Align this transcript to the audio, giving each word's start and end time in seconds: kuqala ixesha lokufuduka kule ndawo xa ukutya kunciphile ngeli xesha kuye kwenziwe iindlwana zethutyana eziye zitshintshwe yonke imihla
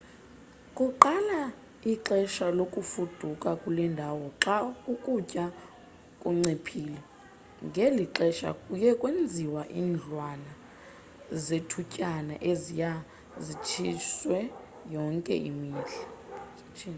kuqala 0.77 1.41
ixesha 1.93 2.45
lokufuduka 2.57 3.49
kule 3.61 3.83
ndawo 3.93 4.25
xa 4.43 4.55
ukutya 4.93 5.45
kunciphile 6.21 6.99
ngeli 7.67 8.03
xesha 8.15 8.49
kuye 8.63 8.89
kwenziwe 9.01 9.61
iindlwana 9.77 10.51
zethutyana 11.45 12.33
eziye 12.51 12.91
zitshintshwe 13.45 14.37
yonke 14.93 15.33
imihla 15.49 15.99